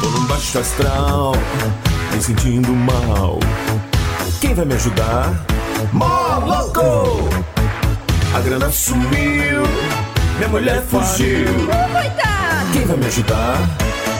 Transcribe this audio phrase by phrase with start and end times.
[0.00, 1.32] Tô num baixo astral,
[2.12, 3.40] me sentindo mal.
[4.40, 5.32] Quem vai me ajudar?
[5.92, 7.28] Mó louco!
[8.34, 9.62] A grana sumiu,
[10.36, 11.46] minha mulher fugiu.
[12.72, 13.58] Quem vai me ajudar?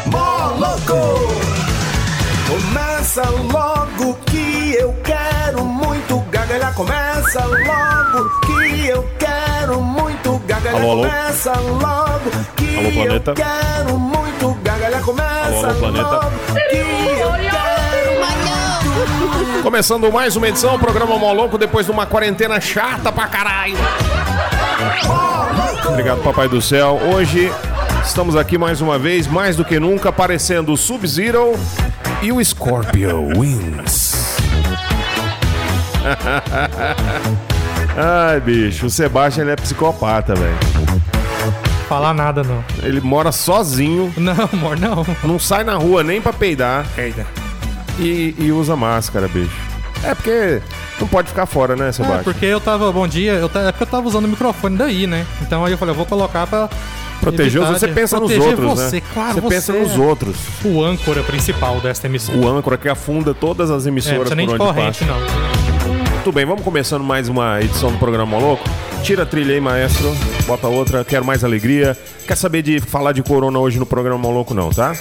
[0.07, 1.63] Mó louco!
[2.53, 6.75] Começa logo que eu quero muito gagalhar.
[6.75, 10.83] Começa logo que eu quero muito gagalhar.
[10.83, 11.03] Alô, alô?
[11.05, 13.31] Começa logo que Alô, planeta?
[13.31, 15.01] eu quero muito gagalhar.
[15.01, 16.11] Começa Alô, alô, planeta?
[16.11, 16.77] logo que
[17.09, 23.29] eu quero muito Começando mais uma edição, programa Moloco, depois de uma quarentena chata pra
[23.29, 23.79] caralho.
[25.89, 27.01] Obrigado, Papai do Céu.
[27.15, 27.51] Hoje
[28.05, 31.59] estamos aqui mais uma vez, mais do que nunca, aparecendo o Sub-Zero
[32.23, 34.15] e o Scorpio Wings.
[37.97, 40.57] Ai, bicho, o Sebastian ele é psicopata, velho.
[41.89, 42.65] Falar nada, não.
[42.83, 45.05] Ele mora sozinho, Não, amor, não.
[45.23, 47.27] não sai na rua nem pra peidar Eita.
[47.99, 49.51] e, e usa máscara, bicho.
[50.03, 50.63] É porque
[50.99, 52.25] não pode ficar fora, né, É, Sebastião?
[52.25, 55.07] porque eu tava, bom dia, eu ta- é porque eu tava usando o microfone daí,
[55.07, 55.27] né?
[55.43, 56.69] Então aí eu falei, eu vou colocar pra.
[57.23, 59.03] Proteger evitar você pensa nos outros, você, né?
[59.15, 60.37] Claro, você pensa nos é outros.
[60.65, 62.37] O âncora principal desta emissora.
[62.39, 65.05] O âncora que afunda todas as É, não emissoras precisa nem por de onde corrente,
[65.05, 65.13] passa.
[65.13, 66.23] não.
[66.25, 68.69] Tudo bem, vamos começando mais uma edição do programa Louco.
[69.03, 70.15] Tira a trilha aí, maestro.
[70.47, 71.05] Bota outra.
[71.05, 71.97] Quero mais alegria.
[72.27, 74.95] Quer saber de falar de corona hoje no programa Louco, não, tá?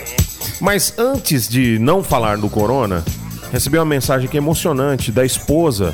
[0.59, 3.03] Mas antes de não falar do corona,
[3.51, 5.93] recebi uma mensagem aqui emocionante da esposa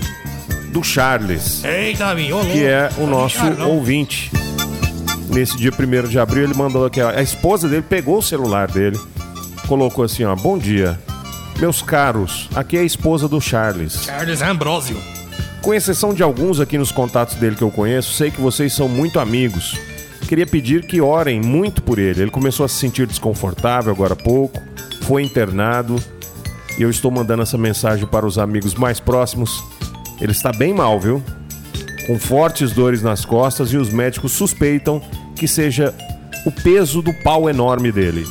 [0.70, 1.64] do Charles.
[1.66, 2.16] Eita,
[2.52, 3.72] que é o nosso Ah, não.
[3.72, 4.32] ouvinte.
[5.38, 8.72] Nesse dia 1 de abril, ele mandou aqui, ó, a esposa dele pegou o celular
[8.72, 9.00] dele,
[9.68, 11.00] colocou assim, ó, bom dia.
[11.60, 14.06] Meus caros, aqui é a esposa do Charles.
[14.06, 14.98] Charles Ambrosio.
[15.62, 18.90] Com exceção de alguns aqui nos contatos dele que eu conheço, sei que vocês são
[18.90, 19.78] muito amigos.
[20.28, 22.24] Queria pedir que orem muito por ele.
[22.24, 24.60] Ele começou a se sentir desconfortável agora há pouco,
[25.04, 26.02] foi internado
[26.80, 29.64] e eu estou mandando essa mensagem para os amigos mais próximos.
[30.20, 31.22] Ele está bem mal, viu?
[32.08, 35.00] Com fortes dores nas costas e os médicos suspeitam
[35.38, 35.94] que seja
[36.46, 38.26] o peso do pau enorme dele.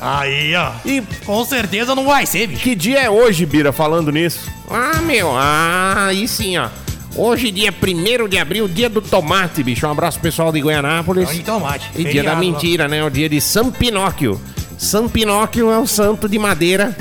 [0.00, 0.72] Aí, ó.
[0.84, 2.62] E Com certeza não vai ser, bicho.
[2.62, 4.50] que dia é hoje, Bira, falando nisso?
[4.70, 6.68] Ah, meu, ah, aí sim, ó.
[7.16, 9.86] Hoje, dia 1 de abril, dia do tomate, bicho.
[9.86, 11.28] Um abraço pro pessoal de Goianápolis.
[11.28, 11.90] Olha, tomate.
[11.94, 13.04] E dia da Feriado, mentira, né?
[13.04, 14.40] O dia de São Pinóquio.
[14.76, 16.94] São Pinóquio é o santo de madeira,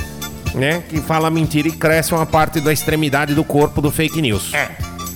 [0.53, 0.84] né?
[0.88, 4.53] Que fala mentira e cresce uma parte da extremidade do corpo do fake news.
[4.53, 4.69] É.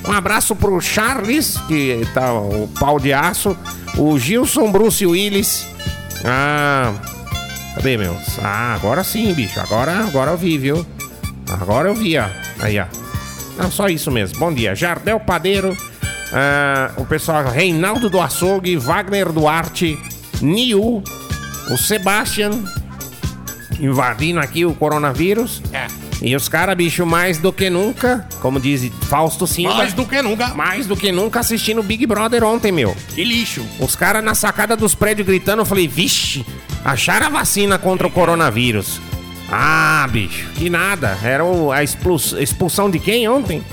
[0.06, 3.58] Um abraço pro Charles, que tá o pau de aço.
[3.98, 5.66] O Gilson Bruce Willis.
[6.26, 6.94] Ah.
[7.76, 8.40] Cadê, meus?
[8.42, 9.60] Ah, agora sim, bicho.
[9.60, 10.86] Agora, agora eu vi, viu?
[11.50, 12.26] Agora eu vi, ó.
[12.60, 12.86] Aí, ó.
[13.58, 14.40] Não, só isso mesmo.
[14.40, 14.76] Bom dia.
[14.76, 15.76] Jardel Padeiro.
[16.34, 19.98] ah, o pessoal Reinaldo do Açougue, Wagner Duarte,
[20.42, 21.04] Niu,
[21.70, 22.52] o Sebastian.
[23.80, 25.62] Invadindo aqui o coronavírus.
[25.72, 25.88] É.
[26.22, 30.20] E os caras, bicho, mais do que nunca, como diz Fausto Silva, Mais do que
[30.22, 30.48] nunca.
[30.56, 32.96] mais do que nunca assistindo Big Brother ontem, meu.
[33.14, 33.64] Que lixo.
[33.80, 36.44] Os caras na sacada dos prédios gritando, eu falei, vixe,
[36.84, 39.00] acharam a vacina contra o coronavírus.
[39.52, 41.18] Ah, bicho, que nada.
[41.24, 43.64] Era o- a expuls- expulsão de quem ontem?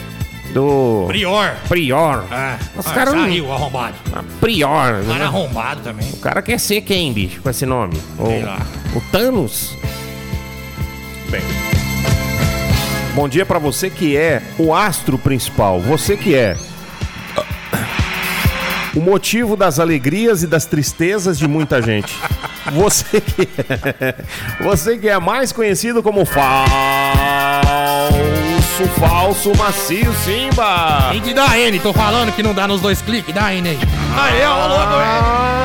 [0.53, 1.57] Do Prior.
[1.69, 2.25] Prior.
[2.31, 3.95] Ah, Os ah, caras não- saiu arrombado.
[4.13, 5.03] Ah, Prior.
[5.05, 5.25] Cara né?
[5.25, 6.09] arrombado também.
[6.13, 7.95] O cara quer ser quem, bicho, com esse nome?
[8.25, 8.61] Sei O, lá.
[8.95, 9.75] o Thanos?
[11.31, 11.43] Bem.
[13.15, 16.57] Bom dia pra você que é o astro principal, você que é
[18.93, 22.13] o motivo das alegrias e das tristezas de muita gente.
[22.73, 24.15] Você que é,
[24.59, 26.49] você que é mais conhecido como falso,
[28.99, 31.11] falso macio Simba.
[31.11, 33.79] Tem que dar N, tô falando que não dá nos dois cliques, dá N aí.
[34.17, 35.64] Aí, ó, louco,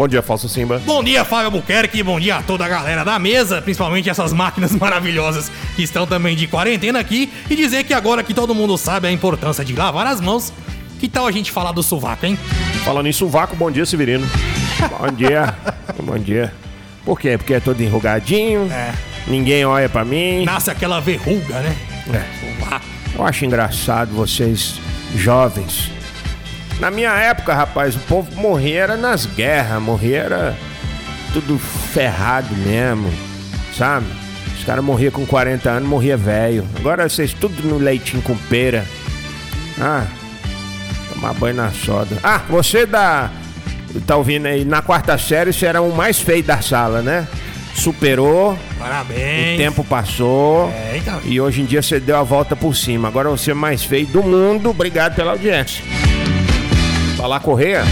[0.00, 0.80] Bom dia, falso Simba.
[0.86, 4.72] Bom dia, Fábio Albuquerque, bom dia a toda a galera da mesa, principalmente essas máquinas
[4.80, 9.08] maravilhosas que estão também de quarentena aqui, e dizer que agora que todo mundo sabe
[9.08, 10.54] a importância de lavar as mãos,
[10.98, 12.38] que tal a gente falar do sovaco, hein?
[12.82, 14.26] Falando em sovaco, bom dia, Severino.
[14.98, 15.54] Bom dia.
[16.02, 16.50] bom dia.
[17.04, 17.36] Por quê?
[17.36, 18.94] Porque é todo enrugadinho, É.
[19.26, 20.46] ninguém olha pra mim.
[20.46, 21.76] Nasce aquela verruga, né?
[22.14, 23.18] É.
[23.18, 24.80] Eu acho engraçado vocês,
[25.14, 25.90] jovens.
[26.80, 30.56] Na minha época, rapaz, o povo morria era nas guerras, morria era
[31.32, 33.12] tudo ferrado mesmo,
[33.76, 34.06] sabe?
[34.58, 36.66] Os caras morriam com 40 anos, morria velho.
[36.76, 38.84] Agora vocês tudo no leitinho com pera.
[39.78, 40.06] Ah,
[41.12, 42.16] tomar banho na soda.
[42.22, 43.30] Ah, você da
[44.06, 47.28] tá ouvindo aí, na quarta série você era o mais feio da sala, né?
[47.74, 49.54] Superou, Parabéns.
[49.54, 50.70] o tempo passou.
[50.70, 51.20] É, então.
[51.24, 53.08] E hoje em dia você deu a volta por cima.
[53.08, 54.70] Agora você é o mais feio do mundo.
[54.70, 55.82] Obrigado pela audiência.
[57.20, 57.84] Falar Correia.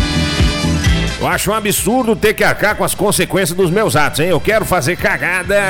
[1.21, 4.29] Eu acho um absurdo ter que arcar com as consequências dos meus atos, hein?
[4.29, 5.63] Eu quero fazer cagada.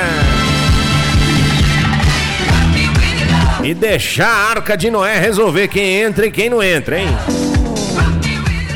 [3.61, 7.09] E deixar a arca de Noé resolver quem entra e quem não entra, hein?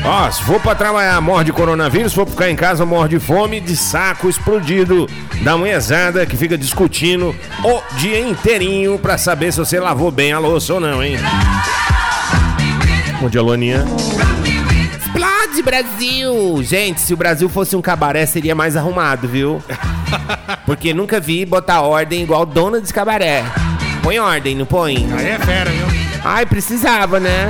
[0.04, 3.18] Ó, se for pra trabalhar, morre de coronavírus, se for ficar em casa, morre de
[3.18, 5.08] fome, de saco explodido
[5.42, 7.34] da manhãzada que fica discutindo
[7.64, 11.16] o dia inteirinho pra saber se você lavou bem a louça ou não, hein?
[13.18, 13.82] Bom dia, Luaninha.
[15.62, 16.62] Brasil!
[16.62, 19.62] Gente, se o Brasil fosse um cabaré, seria mais arrumado, viu?
[20.66, 23.44] Porque nunca vi botar ordem igual dona de cabaré.
[24.02, 25.06] Põe ordem, não põe?
[25.16, 25.86] Aí é fera, viu?
[26.24, 27.48] Ai, precisava, né?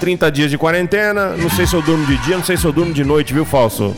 [0.00, 2.72] 30 dias de quarentena, não sei se eu durmo de dia, não sei se eu
[2.72, 3.94] durmo de noite, viu, Falso?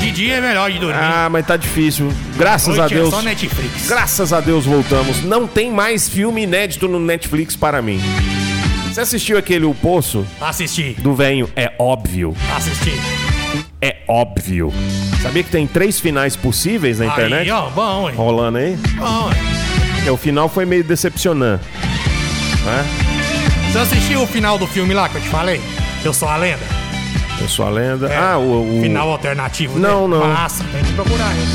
[0.00, 0.98] De dia é melhor de dormir.
[1.00, 2.12] Ah, mas tá difícil.
[2.36, 3.08] Graças Noite a Deus.
[3.08, 3.88] é só Netflix.
[3.88, 5.22] Graças a Deus voltamos.
[5.22, 8.00] Não tem mais filme inédito no Netflix para mim.
[8.98, 10.96] Você assistiu aquele O Poço Assisti.
[10.98, 11.48] do Venho?
[11.54, 12.34] É óbvio.
[12.56, 12.90] Assisti.
[13.80, 14.72] É óbvio.
[15.22, 17.42] Sabia que tem três finais possíveis na internet?
[17.42, 18.16] Aí, ó, bom, hein?
[18.16, 18.76] Rolando aí?
[18.96, 20.04] Bom, hein?
[20.04, 21.62] É, o final foi meio decepcionante.
[22.64, 22.84] Né?
[23.70, 25.60] Você assistiu o final do filme lá que eu te falei?
[26.04, 26.66] Eu sou a lenda.
[27.40, 28.08] Eu sou a lenda.
[28.08, 28.78] É, ah, o.
[28.78, 29.78] o- Final alternativo.
[29.78, 30.22] Não, dele.
[30.24, 30.32] não.
[30.32, 31.46] Massa, tem que procurar, hein?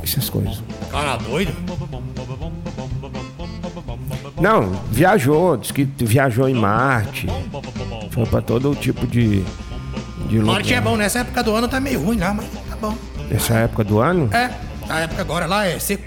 [0.02, 0.62] Essas coisas.
[0.90, 1.52] Cara doido.
[4.40, 7.26] Não, viajou, diz que viajou em Marte.
[8.10, 9.44] Foi pra todo tipo de.
[10.30, 10.54] de lugar.
[10.54, 10.96] Marte é bom.
[10.96, 12.96] Nessa época do ano tá meio ruim lá, mas tá bom.
[13.30, 14.30] Nessa época do ano?
[14.32, 14.50] É.
[14.88, 16.04] A época agora lá é seco.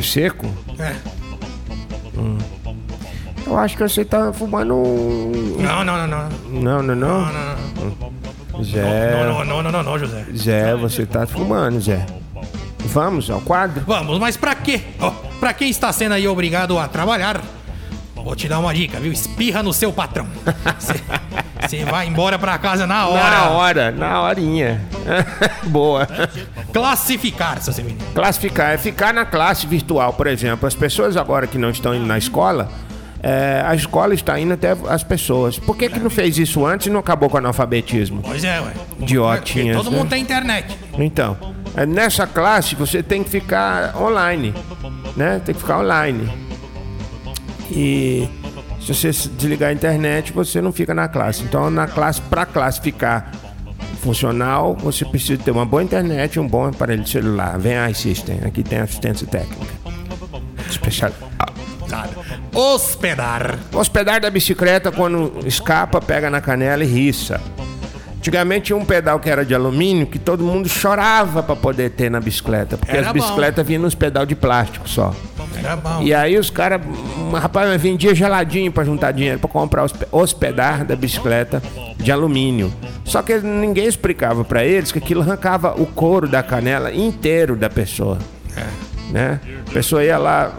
[0.00, 0.46] É seco?
[0.78, 0.94] É.
[3.46, 4.74] Eu acho que você tá fumando.
[4.74, 6.28] um- Não, não, não, não.
[6.50, 7.32] Não, não, Não, não.
[7.32, 8.10] não,
[8.54, 8.64] não.
[8.64, 9.24] Zé.
[9.24, 10.24] Não, não, não, não, não, não, José.
[10.36, 12.04] Zé, você tá fumando, Zé.
[12.80, 13.82] Vamos ao quadro?
[13.86, 14.80] Vamos, mas pra quê?
[15.00, 17.40] Ó, pra quem está sendo aí obrigado a trabalhar,
[18.14, 19.12] vou te dar uma dica, viu?
[19.12, 20.26] Espirra no seu patrão.
[21.70, 23.30] Você vai embora pra casa na hora.
[23.30, 24.80] Na hora, na horinha.
[25.70, 26.04] Boa.
[26.72, 28.00] Classificar, seu Severino.
[28.12, 30.66] Classificar é ficar na classe virtual, por exemplo.
[30.66, 32.68] As pessoas agora que não estão indo na escola,
[33.22, 35.60] é, a escola está indo até as pessoas.
[35.60, 38.20] Por que, que não fez isso antes e não acabou com o analfabetismo?
[38.20, 38.72] Pois é, ué.
[38.98, 39.96] Idiotinhas, Todo né?
[39.96, 40.76] mundo tem internet.
[40.98, 41.38] Então,
[41.76, 44.52] é, nessa classe você tem que ficar online,
[45.16, 45.40] né?
[45.44, 46.28] Tem que ficar online.
[47.70, 48.28] E
[48.80, 51.42] se você desligar a internet, você não fica na classe.
[51.42, 53.30] Então, na classe, para classificar
[54.00, 57.58] funcional, você precisa ter uma boa internet e um bom aparelho de celular.
[57.58, 59.74] Vem a iSystem, aqui tem assistência técnica.
[60.68, 61.12] Especial.
[62.54, 63.58] Hospedar.
[63.72, 67.40] Hospedar da bicicleta, quando escapa, pega na canela e riça.
[68.16, 72.10] Antigamente tinha um pedal que era de alumínio que todo mundo chorava pra poder ter
[72.10, 75.14] na bicicleta, porque Era as bicicletas vinham nos pedal de plástico só.
[75.62, 76.02] Era bom.
[76.02, 76.80] E aí os caras,
[77.32, 81.62] rapaz, vendia geladinho pra juntar dinheiro pra comprar os hospedar da bicicleta
[81.96, 82.72] de alumínio.
[83.04, 87.68] Só que ninguém explicava pra eles que aquilo arrancava o couro da canela inteiro da
[87.70, 88.18] pessoa.
[89.10, 89.40] Né?
[89.68, 90.52] A pessoa ia lá,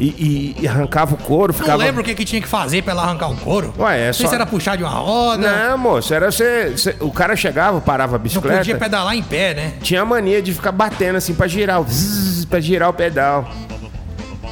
[0.00, 1.76] E, e- e arrancava o couro, Não ficava.
[1.84, 3.72] lembro o que, que tinha que fazer pra ela arrancar o couro.
[3.78, 5.48] Ué, é Não sei só- se era puxar de uma roda.
[5.70, 8.58] Não, moço, era você, você- O cara chegava, parava a Não bicicleta.
[8.58, 9.72] podia pedalar em pé, né?
[9.80, 13.48] tinha a mania de ficar batendo assim pra girar, o zzz, pra girar o pedal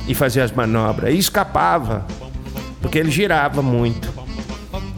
[0.06, 1.12] e fazer as manobras.
[1.14, 2.06] E escapava,
[2.80, 4.12] porque ele girava muito.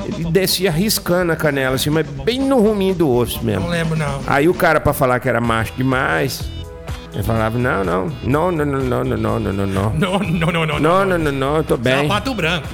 [0.04, 3.68] Ele descia riscando a canela assim, mas bem no ruminho do osso Não mesmo.
[3.68, 4.20] lembro, não.
[4.26, 6.42] Aí o cara pra falar que era macho demais,
[7.12, 10.52] ele falava: "Não, não, não, não, não, não, não, não, não, não, não, Não, não,
[10.52, 10.78] não, não.
[10.78, 12.68] não, não, não, não, tô bem, Sapato branco.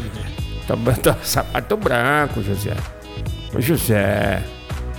[0.66, 2.74] tô, tô sapato branco, José,
[3.56, 4.42] Ô, José,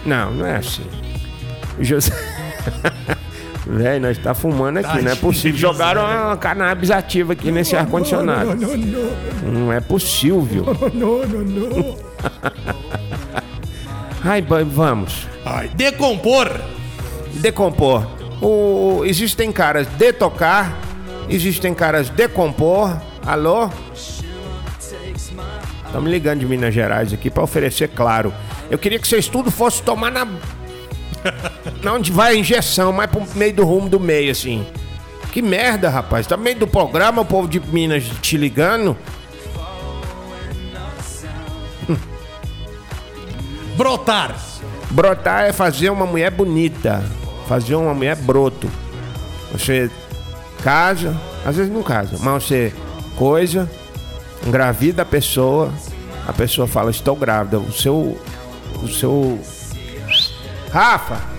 [0.05, 0.85] não, não é assim,
[1.79, 2.11] José."
[3.65, 5.58] Velho, nós tá fumando aqui, não é possível.
[5.58, 8.55] Jogaram uma cannabis ativa aqui nesse ar-condicionado.
[8.55, 9.12] Não, não,
[9.65, 10.65] Não é possível.
[10.93, 11.98] não, não, não.
[14.25, 15.27] Ai, vamos.
[15.46, 16.50] Ai, decompor.
[17.36, 18.05] Decompor.
[18.41, 20.77] O, existem caras de tocar,
[21.29, 22.96] existem caras de compor.
[23.25, 23.70] Alô?
[25.86, 28.34] Estamos ligando de Minas Gerais aqui para oferecer claro.
[28.70, 30.27] Eu queria que vocês tudo fossem tomar na.
[31.83, 34.65] Na onde vai a injeção, mais pro meio do rumo do meio, assim.
[35.31, 36.25] Que merda, rapaz.
[36.25, 38.95] Tá no meio do programa, o povo de Minas te ligando.
[43.75, 44.35] Brotar.
[44.91, 47.03] Brotar é fazer uma mulher bonita,
[47.47, 48.69] fazer uma mulher broto.
[49.51, 49.91] Você
[50.63, 52.73] casa, às vezes não casa, mas você
[53.17, 53.69] coisa,
[54.45, 55.73] engravida a pessoa,
[56.27, 57.59] a pessoa fala, estou grávida.
[57.59, 58.17] O seu.
[58.81, 59.39] O seu.
[60.71, 61.32] Rafa!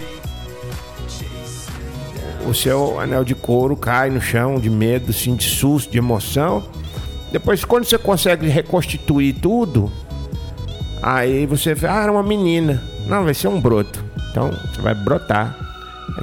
[2.46, 6.62] O seu anel de couro cai no chão de medo, assim, de susto, de emoção.
[7.32, 9.90] Depois, quando você consegue reconstituir tudo,
[11.06, 12.82] Aí você vê, ah, era uma menina.
[13.06, 14.02] Não, vai ser um broto.
[14.30, 15.54] Então você vai brotar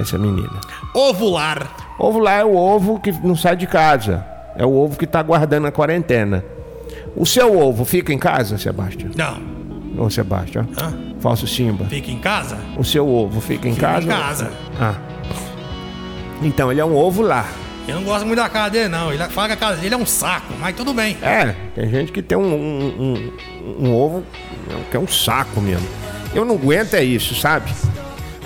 [0.00, 0.58] essa menina.
[0.92, 1.70] Ovular.
[2.00, 4.26] Ovo lá é o ovo que não sai de casa.
[4.56, 6.44] É o ovo que tá guardando a quarentena.
[7.14, 9.12] O seu ovo fica em casa, Sebastião?
[9.14, 10.04] Não.
[10.04, 10.66] Ô, Sebastião.
[10.76, 10.92] Hã?
[11.20, 11.84] Falso Simba.
[11.84, 12.58] Fica em casa?
[12.76, 14.04] O seu ovo fica em Fica casa?
[14.04, 14.50] em casa.
[14.80, 14.94] Ah.
[16.42, 17.46] Então ele é um ovo lá.
[17.86, 19.12] Eu não gosto muito da casa dele, não.
[19.12, 21.16] Ele fala que a casa dele é um saco, mas tudo bem.
[21.20, 23.32] É, tem gente que tem um, um,
[23.78, 24.24] um- um ovo
[24.90, 25.86] que é um saco mesmo.
[26.34, 27.72] Eu não aguento é isso, sabe?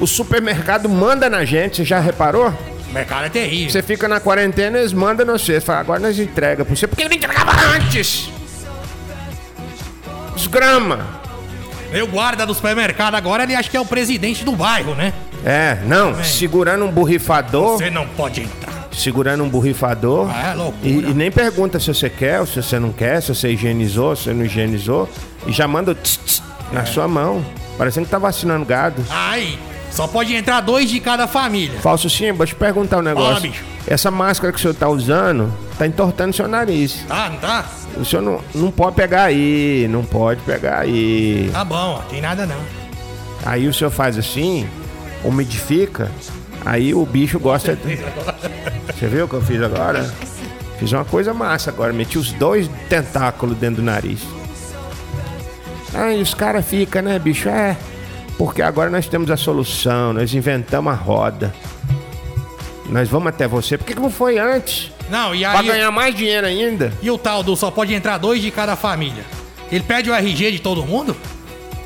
[0.01, 2.53] O supermercado manda na gente, você já reparou?
[2.89, 3.71] O mercado é terrível.
[3.71, 5.55] Você fica na quarentena, eles mandam você.
[5.55, 6.87] Você fala, agora nós entrega pra você.
[6.87, 8.31] Por que não entregava antes?
[10.35, 11.07] Desgrama.
[11.93, 15.13] Meu guarda do supermercado agora, ele acha que é o presidente do bairro, né?
[15.45, 18.89] É, não, segurando um borrifador, Você não pode entrar.
[18.93, 20.29] segurando um borrifador.
[20.33, 20.89] Ah, é loucura.
[20.89, 24.17] E, e nem pergunta se você quer ou se você não quer, se você higienizou,
[24.17, 25.09] se você não higienizou.
[25.47, 27.45] E já manda o tss, tss na sua mão.
[27.79, 29.05] Parecendo que tá vacinando gado.
[29.11, 29.57] Ai,
[29.91, 31.79] só pode entrar dois de cada família.
[31.81, 33.35] Falso Simba, deixa eu perguntar um negócio.
[33.35, 33.65] Fala, bicho.
[33.87, 37.05] Essa máscara que o senhor tá usando tá entortando seu nariz.
[37.07, 37.65] Tá, não tá?
[37.97, 41.51] O senhor não, não pode pegar aí, não pode pegar aí.
[41.53, 42.61] Tá bom, ó, tem nada não.
[43.45, 44.69] Aí o senhor faz assim,
[45.25, 46.11] umidifica,
[46.65, 47.79] aí o bicho gosta.
[48.93, 50.05] Você viu o que eu fiz agora?
[50.79, 54.21] Fiz uma coisa massa agora, meti os dois tentáculos dentro do nariz.
[55.95, 57.49] Aí os caras ficam, né, bicho?
[57.49, 57.77] É,
[58.37, 61.55] porque agora nós temos a solução, nós inventamos a roda.
[62.89, 63.79] Nós vamos até você.
[63.79, 64.93] Por que, que não foi antes?
[65.11, 65.67] Não, e Pra aí.
[65.67, 66.93] ganhar mais dinheiro ainda?
[67.03, 69.25] E o tal do só pode entrar dois de cada família?
[69.71, 71.17] Ele pede o RG de todo mundo?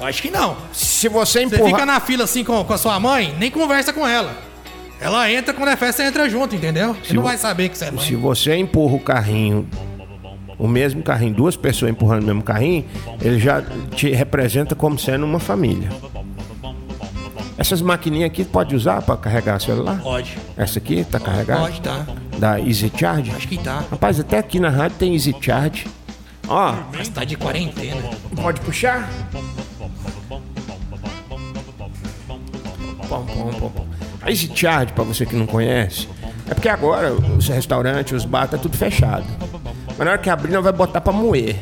[0.00, 0.56] Acho que não.
[0.72, 1.70] Se você Você empurrar.
[1.72, 4.32] fica na fila assim com, com a sua mãe, nem conversa com ela.
[5.00, 6.94] Ela entra quando é festa, você entra junto, entendeu?
[7.04, 8.04] Você não vai saber que você é mãe.
[8.04, 9.68] Se você empurra o carrinho,
[10.58, 12.84] o mesmo carrinho, duas pessoas empurrando o mesmo carrinho,
[13.20, 13.62] ele já
[13.94, 15.88] te representa como sendo uma família.
[17.58, 20.00] Essas maquininhas aqui pode usar para carregar celular?
[20.02, 20.36] Pode.
[20.56, 21.60] Essa aqui tá carregada?
[21.62, 22.06] Pode, tá.
[22.40, 23.30] Da Easy Charge?
[23.36, 23.84] Acho que tá.
[23.90, 25.86] Rapaz, até aqui na rádio tem Easy Charge.
[26.48, 28.00] Ó, Mas tá de quarentena.
[28.34, 29.06] pode puxar?
[33.08, 33.86] Pom, pom, pom, pom.
[34.22, 36.08] A Easy Charge, pra você que não conhece,
[36.48, 39.26] é porque agora os restaurantes, os bar, tá tudo fechado.
[39.88, 41.56] Mas na hora que abrir, nós vai botar pra moer.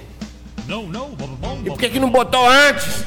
[1.64, 3.04] E por que que não botou antes?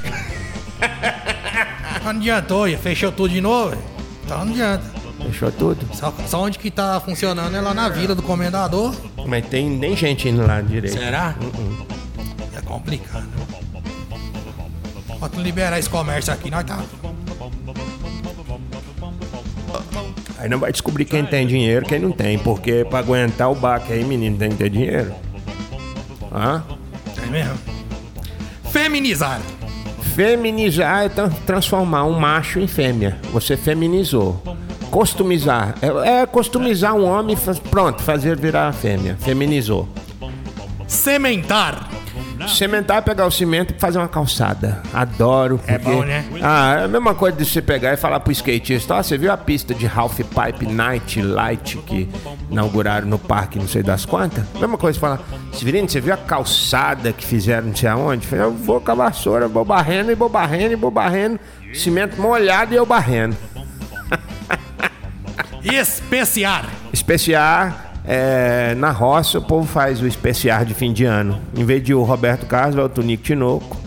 [2.04, 3.78] Não adiantou, ia fechou tudo de novo.
[4.26, 4.91] Então não adianta.
[5.26, 5.86] Fechou tudo.
[5.96, 8.94] Só, só onde que tá funcionando é lá na vila do comendador.
[9.28, 10.98] Mas tem nem gente indo lá direito.
[10.98, 11.36] Será?
[12.58, 13.28] É complicado.
[15.34, 16.80] Não liberar esse comércio aqui, nós tá.
[20.40, 22.38] Aí não vai descobrir quem tem dinheiro quem não tem.
[22.40, 25.14] Porque pra aguentar o baque aí, menino, tem que ter dinheiro.
[26.34, 26.64] Hã?
[27.22, 27.54] É mesmo?
[28.72, 29.40] Feminizar.
[30.16, 33.20] Feminizar é tra- transformar um macho em fêmea.
[33.32, 34.42] Você feminizou.
[34.92, 35.76] Customizar.
[35.82, 39.18] É, é customizar um homem, faz- pronto, fazer virar a fêmea.
[39.20, 39.88] Feminizou.
[40.88, 41.90] Sementar.
[42.48, 44.82] Cementar é pegar o cimento e fazer uma calçada.
[44.92, 45.60] Adoro.
[45.68, 46.26] É porque- bom, né?
[46.42, 49.32] Ah, é a mesma coisa de você pegar e falar pro skatista: Ó, você viu
[49.32, 52.10] a pista de Half Pipe Night Light que
[52.50, 54.44] inauguraram no parque, não sei das quantas?
[54.60, 55.20] Mesma coisa de falar:
[55.54, 58.28] Severino, você viu a calçada que fizeram não sei aonde?
[58.32, 61.40] Eu vou com a vassoura, vou barrendo e vou barrendo e vou barrendo.
[61.76, 63.38] Cimento molhado e eu barrendo.
[65.64, 66.70] Especiar.
[66.92, 71.40] Especiar, é, na roça o povo faz o especiar de fim de ano.
[71.56, 73.78] Em vez de o Roberto Carlos, vai o Tonico Tinoco.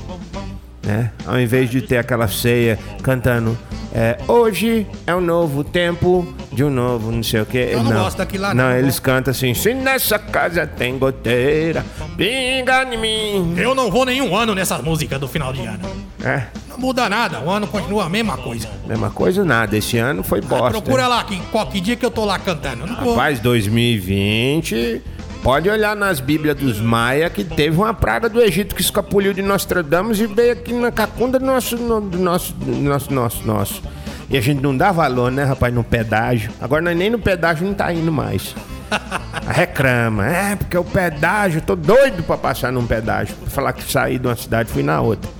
[0.82, 1.10] Né?
[1.26, 3.56] Ao invés de ter aquela ceia cantando
[3.96, 7.58] é, Hoje é um novo tempo de um novo não sei o que.
[7.58, 8.64] Eu não gosto daquilo lá, não.
[8.64, 13.54] Não, eles cantam assim: Se nessa casa tem goteira, pinga em mim.
[13.56, 15.88] Eu não vou nenhum ano nessas músicas do final de ano.
[16.24, 18.66] É, Não muda nada, o ano continua a mesma coisa.
[18.86, 19.76] mesma coisa, nada.
[19.76, 20.70] Esse ano foi bosta.
[20.80, 22.86] Procura lá, que, qualquer dia que eu tô lá cantando.
[22.86, 23.14] Não vou.
[23.14, 25.02] Rapaz, 2020.
[25.42, 29.42] Pode olhar nas Bíblias dos Maia que teve uma praga do Egito que escapuliu de
[29.42, 33.82] Nostradamus e veio aqui na cacunda do nosso, no- do nosso, do nosso, nosso, nosso.
[34.30, 36.50] E a gente não dá valor, né, rapaz, no pedágio.
[36.58, 38.54] Agora nós nem no pedágio não tá indo mais.
[39.46, 43.34] Reclama, é, porque o pedágio, tô doido pra passar num pedágio.
[43.36, 45.30] Pra falar que saí de uma cidade fui na outra.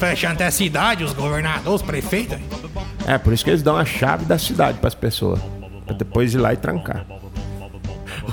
[0.00, 2.38] Fechando até a cidade, os governadores, os prefeitos.
[3.06, 5.38] É, por isso que eles dão a chave da cidade pras pessoas.
[5.86, 7.04] Pra depois ir lá e trancar.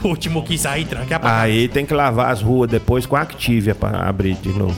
[0.04, 1.42] O último que sair, tranca parada.
[1.42, 4.78] Aí tem que lavar as ruas depois com a Activia pra abrir de novo.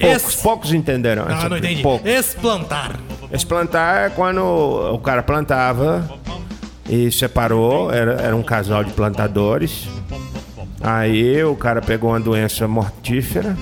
[0.00, 1.26] Poucos, poucos entenderão.
[1.28, 1.82] Ah, essa- não entendi.
[1.82, 2.08] Poucos.
[2.10, 2.98] Esplantar.
[3.32, 6.08] Esse plantar é quando o cara plantava
[6.88, 9.86] e separou, era, era um casal de plantadores.
[10.82, 13.56] Aí o cara pegou uma doença mortífera.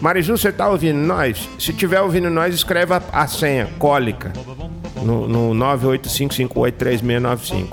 [0.00, 1.48] Marizu, você tá ouvindo nós?
[1.58, 4.32] Se tiver ouvindo nós, escreva a, a senha, cólica,
[5.02, 7.66] no, no 985583695.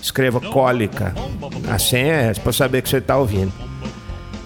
[0.00, 1.14] Escreva cólica.
[1.68, 3.52] A senha é essa, pra saber que você tá ouvindo.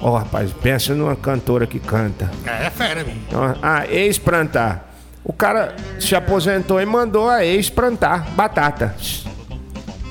[0.00, 2.30] Ó, rapaz, pensa numa cantora que canta.
[2.44, 3.06] É, é fera.
[3.28, 4.88] Então, Ah, ex-plantar.
[5.24, 8.96] O cara se aposentou e mandou a ex-plantar batata.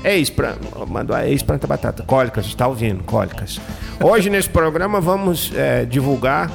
[0.04, 0.32] Ex,
[0.88, 2.02] mandou a ex plantar batata.
[2.04, 3.04] Cólicas, está ouvindo?
[3.04, 3.60] Cólicas.
[4.02, 6.50] Hoje nesse programa vamos é, divulgar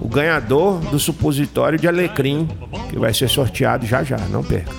[0.00, 2.48] o ganhador do supositório de alecrim,
[2.90, 4.72] que vai ser sorteado já já, não perca.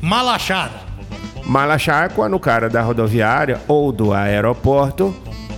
[0.00, 0.70] Malachar.
[1.44, 5.14] Malachar é quando o cara da rodoviária ou do aeroporto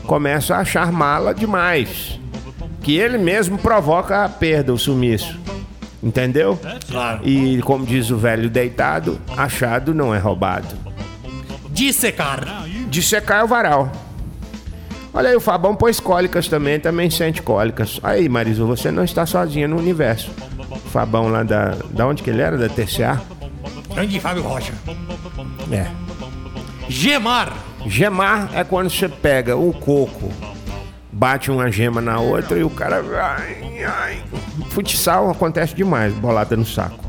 [0.07, 2.19] começa a achar mala demais.
[2.83, 5.39] Que ele mesmo provoca a perda, o sumiço.
[6.03, 6.59] Entendeu?
[6.91, 7.27] Claro.
[7.27, 10.77] E como diz o velho deitado, achado não é roubado.
[11.71, 12.67] Dissecar.
[12.91, 13.91] Dissecar é o varal.
[15.17, 18.01] Olha aí, o Fabão pôs cólicas também, também sente cólicas.
[18.03, 20.33] Aí, Marizu, você não está sozinha no universo.
[20.71, 21.77] O Fabão lá da.
[21.91, 22.59] Da onde que ele era?
[22.59, 23.23] Da TCA?
[23.95, 24.73] Grande Fábio Rocha.
[25.71, 25.87] É.
[26.89, 27.53] Gemar.
[27.87, 30.33] Gemar é quando você pega o coco,
[31.13, 33.01] bate uma gema na outra e o cara.
[33.23, 34.23] Ai, ai.
[34.71, 37.05] Futsal acontece demais, bolada no saco.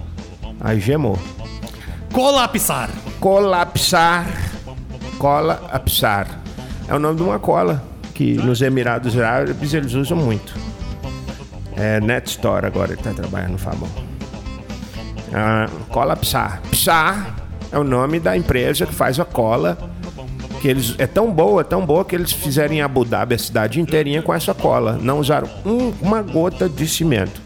[0.61, 1.17] Aí gemou.
[2.13, 2.91] Colapsar.
[3.19, 4.27] Colapsar.
[5.17, 6.27] Colapsar.
[6.87, 10.55] É o nome de uma cola que nos Emirados Árabes eles usam muito.
[11.75, 13.89] É Net Store agora, ele tá trabalhando no Fabão.
[15.33, 16.61] Ah, colapsar.
[16.71, 17.35] Psar
[17.71, 19.77] é o nome da empresa que faz a cola.
[20.61, 23.79] Que eles, é tão boa, tão boa que eles fizeram em Abu Dhabi a cidade
[23.79, 24.97] inteirinha com essa cola.
[24.99, 27.41] Não usaram um- uma gota de cimento.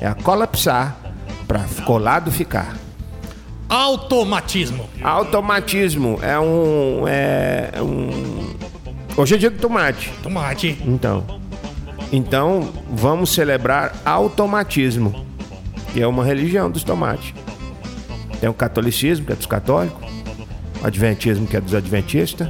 [0.00, 0.96] É a colapsar
[1.46, 2.76] para colado ficar.
[3.68, 4.88] Automatismo.
[5.02, 7.08] Automatismo é um.
[7.08, 8.54] É um.
[9.16, 10.10] Hoje é dia do tomate.
[10.22, 10.78] Tomate.
[10.86, 11.24] Então.
[12.10, 15.26] Então, vamos celebrar automatismo,
[15.92, 17.34] que é uma religião dos tomates.
[18.40, 20.02] Tem o catolicismo, que é dos católicos,
[20.82, 22.48] o adventismo, que é dos adventistas.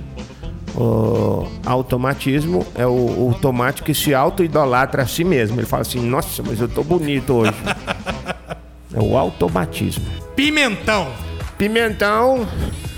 [0.74, 5.60] O automatismo é o, o tomate que se auto-idolatra a si mesmo.
[5.60, 7.54] Ele fala assim: Nossa, mas eu tô bonito hoje.
[8.94, 10.04] É o automatismo.
[10.36, 11.10] Pimentão.
[11.56, 12.46] Pimentão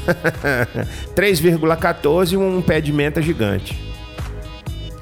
[1.14, 3.78] 3,14 um pé de menta gigante.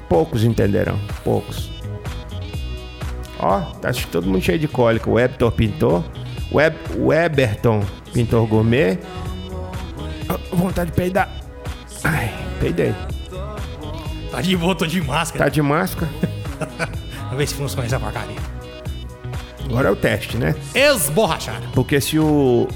[0.07, 1.71] Poucos entenderão, poucos.
[3.39, 5.09] Ó, tá todo mundo cheio de cólica.
[5.09, 6.03] O Webtor pintor,
[6.51, 8.99] Web, Weberton pintor gourmet.
[10.29, 11.29] Ah, vontade de peidar.
[12.03, 12.93] Ai, peidei.
[14.31, 15.45] Tá de volta de máscara.
[15.45, 16.11] Tá de máscara?
[17.23, 18.37] Vamos ver se funciona essa porcaria.
[19.65, 20.55] Agora é o teste, né?
[20.75, 21.61] Esborrachar.
[21.73, 22.67] Porque se o,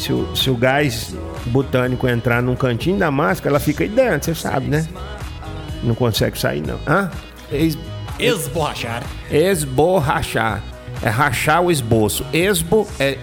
[0.00, 1.14] se o, se o gás
[1.46, 4.88] botânico entrar num cantinho da máscara, ela fica aí dentro, você sabe, né?
[5.82, 6.78] Não consegue sair, não.
[6.86, 7.10] Hã?
[7.52, 7.76] Es,
[8.18, 9.02] Esborrachar.
[9.30, 10.62] esborrachar.
[11.02, 12.24] É rachar o esboço.
[12.32, 13.16] Esbo é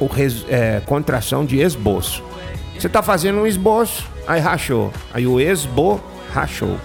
[0.00, 2.22] o res- é, contração de esboço.
[2.78, 4.92] Você tá fazendo um esboço, aí rachou.
[5.14, 6.00] Aí o esbo
[6.34, 6.76] rachou.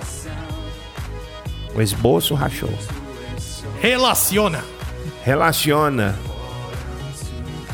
[1.76, 2.70] O esboço rachou.
[3.82, 4.64] Relaciona.
[5.24, 6.16] Relaciona.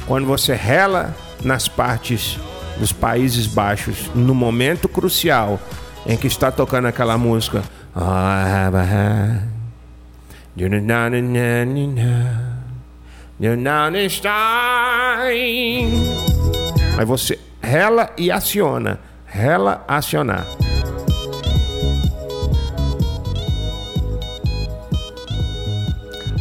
[0.07, 2.39] Quando você rela nas partes
[2.77, 5.59] dos Países Baixos, no momento crucial
[6.05, 7.63] em que está tocando aquela música.
[16.97, 18.99] Aí você rela e aciona.
[19.25, 20.45] Rela, acionar.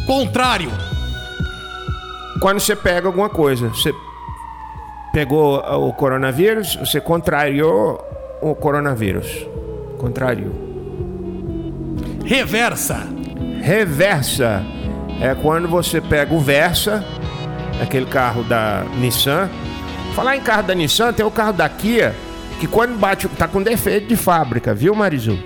[0.05, 0.69] Contrário.
[2.41, 3.93] Quando você pega alguma coisa, você
[5.11, 7.99] pegou o coronavírus, você contrariou
[8.41, 9.45] o coronavírus.
[9.97, 10.53] Contrariou.
[12.25, 13.07] Reversa.
[13.61, 14.63] Reversa
[15.21, 17.05] é quando você pega o Versa,
[17.81, 19.49] aquele carro da Nissan.
[20.15, 22.15] Falar em carro da Nissan, tem o carro da Kia,
[22.59, 25.37] que quando bate, tá com defeito de fábrica, viu, Marizu?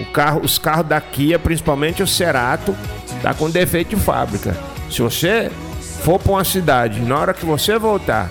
[0.00, 2.74] O carro, os carros da Kia, principalmente o Cerato,
[3.22, 4.56] tá com defeito de fábrica.
[4.90, 5.50] Se você
[6.02, 8.30] for para uma cidade, na hora que você voltar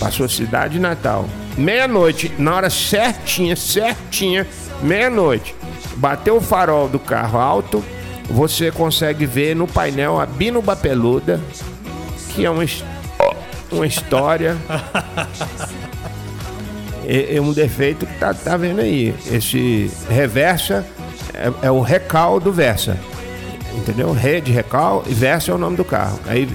[0.00, 4.46] para sua cidade natal, meia-noite, na hora certinha, certinha,
[4.82, 5.54] meia-noite,
[5.96, 7.84] bateu o farol do carro alto,
[8.24, 11.38] você consegue ver no painel a binuba peluda,
[12.30, 12.64] que é uma,
[13.70, 14.56] uma história.
[17.04, 19.14] é, é um defeito que tá, tá vendo aí.
[19.30, 20.86] Esse reversa
[21.34, 22.96] é, é o recal do Versa.
[23.74, 24.12] Entendeu?
[24.12, 26.18] Re de recal e Versa é o nome do carro.
[26.26, 26.48] Aí,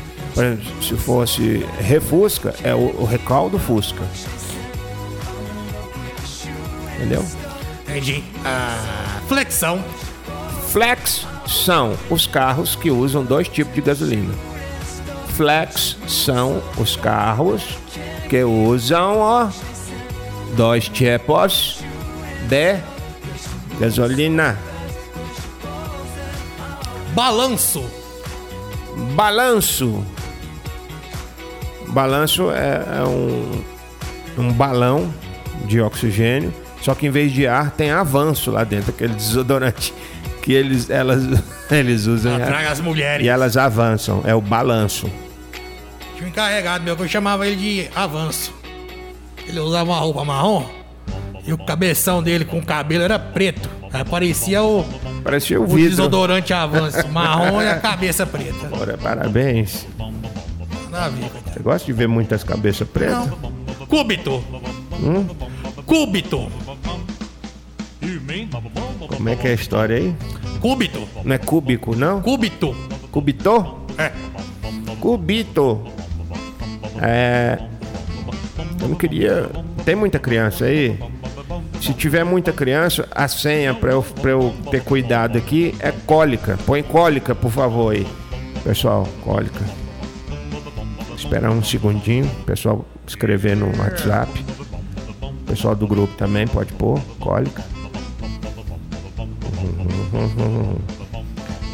[0.82, 4.04] se fosse refusca, é o, o recal do Fusca.
[6.96, 7.26] Entendeu?
[7.88, 8.24] Entendi.
[8.44, 9.84] Ah, flexão.
[10.72, 14.34] Flex são os carros que usam dois tipos de gasolina.
[15.36, 17.78] Flex são os carros
[18.30, 19.50] que usam ó,
[20.56, 21.80] dois tipos
[22.50, 22.78] de
[23.80, 24.58] gasolina.
[27.14, 27.86] Balanço.
[29.14, 30.04] Balanço.
[31.96, 33.64] Balanço é, é um,
[34.38, 35.14] um balão
[35.66, 39.94] de oxigênio, só que em vez de ar tem avanço lá dentro, aquele desodorante
[40.42, 41.24] que eles, elas,
[41.72, 42.36] eles usam.
[42.36, 43.26] Traga as mulheres.
[43.26, 45.10] E elas avançam, é o balanço.
[46.18, 48.54] Tinha um encarregado meu que eu chamava ele de avanço.
[49.48, 50.66] Ele usava uma roupa marrom
[51.48, 53.70] e o cabeção dele com o cabelo era preto.
[53.94, 54.84] Aí parecia o,
[55.24, 55.92] Parecia o o vidro.
[55.92, 58.68] desodorante avanço marrom e a cabeça preta.
[58.70, 59.88] Ora, parabéns.
[60.90, 61.45] Nada a ver, coitado.
[61.56, 63.30] Você gosta de ver muitas cabeças pretas?
[63.88, 64.44] Cúbito.
[65.86, 66.52] Cúbito.
[69.08, 70.14] Como é que é a história aí?
[70.60, 71.08] Cúbito.
[71.24, 72.22] Não é cúbico, não?
[72.22, 72.76] Cúbito.
[73.10, 73.78] Cubitô?
[73.98, 74.12] É.
[75.00, 75.82] Cubito.
[77.02, 77.58] É.
[78.82, 79.50] Eu não queria.
[79.86, 81.00] Tem muita criança aí?
[81.80, 86.60] Se tiver muita criança, a senha pra eu, pra eu ter cuidado aqui é cólica.
[86.66, 88.06] Põe cólica, por favor aí.
[88.62, 89.64] Pessoal, cólica.
[91.36, 92.26] Esperar um segundinho.
[92.46, 94.32] Pessoal escrever no WhatsApp.
[95.46, 97.62] Pessoal do grupo também pode pôr cólica.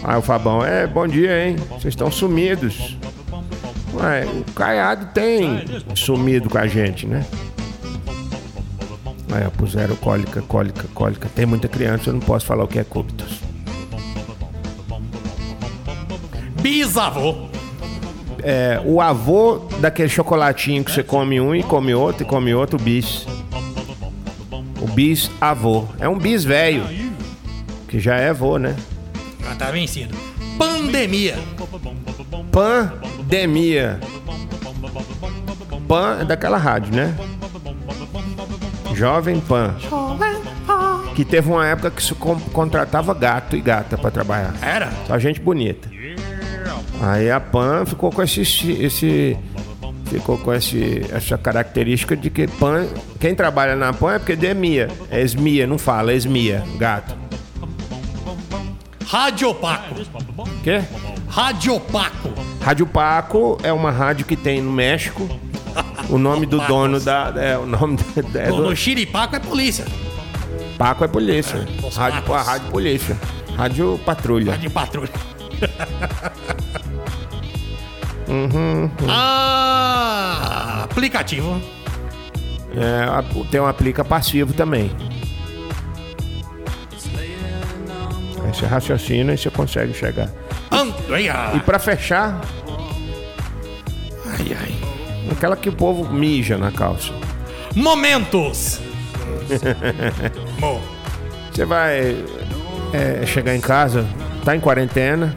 [0.04, 1.58] Ah, o Fabão, é, bom dia, hein?
[1.69, 2.97] Vocês estão sumidos.
[3.93, 7.24] Ué, o Caiado tem sumido com a gente, né?
[9.32, 11.30] Aí, puseram cólica, cólica, cólica.
[11.36, 13.41] Tem muita criança, eu não posso falar o que é cúbitos.
[16.63, 17.51] Bisavô.
[18.44, 22.80] É, o avô daquele chocolatinho que você come um e come outro e come outro,
[22.80, 23.26] o bis.
[24.82, 25.86] O bis avô.
[26.00, 26.84] É um bis velho.
[27.88, 28.76] Que já é avô, né?
[29.44, 30.16] Já tá vencido.
[30.58, 31.36] Pandemia.
[32.52, 34.00] Pandemia.
[35.88, 37.16] Pan é daquela rádio, né?
[38.96, 39.76] Jovem Pan.
[41.16, 44.54] Que teve uma época que se con- contratava gato e gata pra trabalhar.
[44.62, 44.90] Era?
[45.08, 45.90] Só gente bonita.
[47.02, 49.38] Aí a Pan ficou com esse, esse
[50.06, 52.86] ficou com esse, essa característica de que Pan,
[53.20, 57.16] quem trabalha na Pan é porque demia, é esmia, não fala, é esmia, gato.
[59.06, 59.96] Radiopaco.
[60.64, 60.82] Quê?
[61.28, 62.30] Radiopaco.
[62.62, 65.28] Rádio Paco é uma rádio que tem no México.
[66.10, 67.34] O nome do dono da.
[67.36, 67.98] É, o nome
[68.32, 69.86] da, é do, no Xiripaco é polícia.
[70.78, 71.68] Paco é polícia.
[71.84, 73.18] os Rádio, a rádio polícia.
[73.56, 74.52] Rádio patrulha.
[74.52, 75.12] Rádio patrulha.
[78.32, 81.62] Uhum, Ah, aplicativo.
[82.74, 83.06] É,
[83.52, 84.89] tem um aplica passivo também.
[88.44, 90.30] Aí você raciocina e você consegue chegar.
[90.72, 90.94] An...
[91.13, 92.39] Ai, E pra fechar,
[94.26, 94.76] ai, ai.
[95.32, 97.12] aquela que o povo mija na calça.
[97.76, 98.80] Momentos.
[100.60, 100.80] Mo,
[101.52, 102.15] Você vai
[102.94, 104.06] é, chegar em casa,
[104.46, 105.36] tá em quarentena.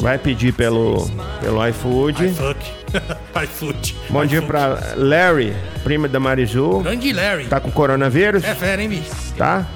[0.00, 1.08] Vai pedir pelo,
[1.40, 2.34] pelo iFood.
[3.44, 3.96] IFoot.
[4.10, 6.80] Bom dia pra Larry, prima da Marizu.
[6.80, 7.46] Grande Larry.
[7.46, 8.44] Tá com coronavírus?
[8.44, 9.10] É fera, hein, bicho?
[9.36, 9.66] Tá?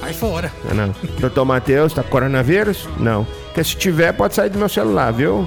[0.00, 0.52] Sai fora.
[0.64, 0.94] Não, não.
[1.18, 2.88] Doutor Matheus, tá com coronavírus?
[2.98, 3.24] Não.
[3.46, 5.46] Porque se tiver, pode sair do meu celular, viu?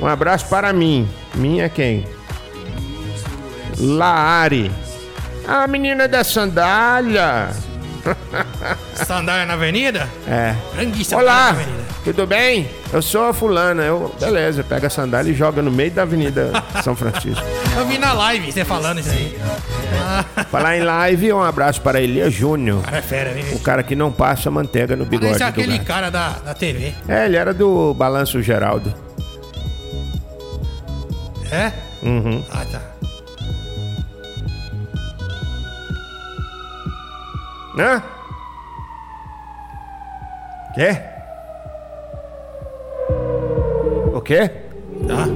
[0.00, 1.08] Um abraço para mim.
[1.34, 2.06] Minha quem?
[3.78, 4.70] Laari.
[5.46, 7.50] A menina da sandália.
[8.94, 10.08] Sandália na avenida?
[10.26, 10.54] É.
[11.14, 11.83] Olá, na avenida.
[12.04, 12.68] Tudo bem?
[12.92, 13.82] Eu sou a fulana.
[13.82, 17.42] Eu, beleza, pega a sandália e joga no meio da Avenida São Francisco.
[17.76, 19.36] Eu vi na live você falando isso aí.
[20.50, 22.82] Falar em live, um abraço para Elia Júnior.
[22.82, 25.78] Cara é fera, hein, O cara que não passa manteiga no bigode Parece do aquele
[25.80, 26.94] cara da, da TV.
[27.08, 28.94] É, ele era do Balanço Geraldo.
[31.50, 31.72] É?
[32.02, 32.44] Uhum.
[32.52, 32.80] Ah, tá.
[37.78, 38.02] Hã?
[40.74, 41.13] Quê?
[44.24, 44.50] Quê?
[45.06, 45.26] Tá.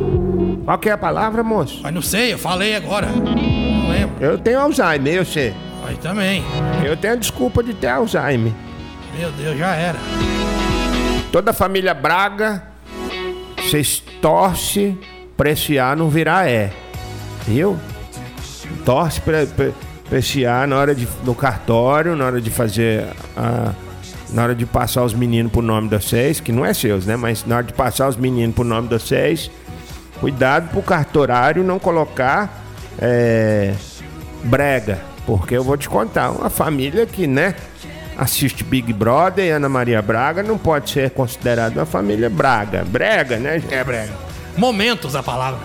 [0.65, 1.81] Qual que é a palavra, moço?
[1.83, 3.07] Mas não sei, eu falei agora.
[3.07, 4.17] Não lembro.
[4.21, 5.55] Eu tenho Alzheimer, eu sei.
[5.87, 6.45] Aí também.
[6.85, 8.53] Eu tenho a desculpa de ter Alzheimer.
[9.17, 9.99] Meu Deus, já era.
[11.33, 12.63] Toda a família Braga,
[13.57, 14.99] vocês torce
[15.37, 16.71] pra esse A não virar E.
[17.47, 17.79] Viu?
[18.85, 19.71] Torce pra, pra,
[20.09, 23.73] pra esse A na hora de, no cartório, na hora de fazer a.
[24.31, 27.17] Na hora de passar os meninos pro nome de vocês, que não é seus, né?
[27.17, 29.51] Mas na hora de passar os meninos pro nome de vocês,
[30.21, 32.65] cuidado pro cartorário não colocar
[32.99, 33.75] é,
[34.45, 35.01] brega.
[35.27, 37.55] Porque eu vou te contar, uma família que, né?
[38.17, 42.85] Assiste Big Brother e Ana Maria Braga não pode ser considerada uma família Braga.
[42.85, 43.63] Brega, né?
[43.71, 44.13] É brega.
[44.57, 45.61] Momentos a palavra.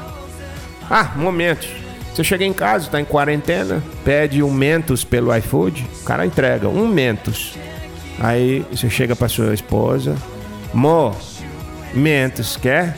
[0.90, 1.68] Ah, momentos.
[2.14, 6.70] Você chega em casa, tá em quarentena, pede um Mentos pelo iFood, o cara entrega
[6.70, 7.58] um Mentos.
[8.20, 10.16] Aí você chega pra sua esposa,
[10.74, 11.16] Mo,
[11.94, 12.98] Mentos, quer?